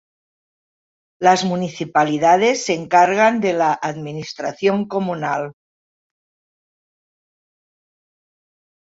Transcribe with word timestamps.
Las 1.19 1.43
municipalidades 1.45 2.65
se 2.65 2.73
encargan 2.73 3.39
de 3.39 3.53
la 3.53 3.71
administración 3.79 4.87
comunal. 4.87 5.53